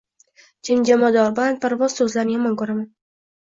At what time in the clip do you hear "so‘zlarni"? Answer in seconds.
2.01-2.37